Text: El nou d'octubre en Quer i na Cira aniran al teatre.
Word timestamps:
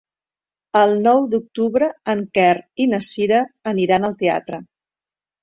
El 0.79 0.93
nou 1.07 1.19
d'octubre 1.33 1.89
en 2.13 2.23
Quer 2.39 2.49
i 2.85 2.89
na 2.95 3.01
Cira 3.09 3.43
aniran 3.75 4.11
al 4.11 4.19
teatre. 4.25 4.63